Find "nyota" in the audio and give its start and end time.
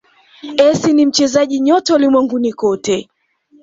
1.59-1.95